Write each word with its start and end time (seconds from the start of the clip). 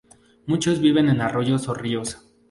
Muchos 0.47 0.79
viven 0.79 1.09
en 1.09 1.21
arroyos 1.21 1.67
o 1.69 1.75
ríos. 1.75 2.27